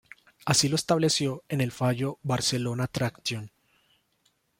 Así 0.47 0.67
lo 0.67 0.77
estableció 0.77 1.43
en 1.47 1.61
el 1.61 1.71
fallo 1.71 2.17
Barcelona 2.23 2.87
traction. 2.87 3.51